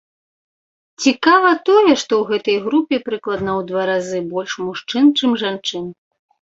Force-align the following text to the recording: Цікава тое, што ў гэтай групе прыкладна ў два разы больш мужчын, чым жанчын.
Цікава 1.05 1.51
тое, 1.67 1.91
што 2.05 2.13
ў 2.17 2.23
гэтай 2.31 2.57
групе 2.65 2.95
прыкладна 3.07 3.51
ў 3.59 3.71
два 3.71 3.81
разы 3.93 4.19
больш 4.35 4.51
мужчын, 4.67 5.05
чым 5.19 5.41
жанчын. 5.47 5.85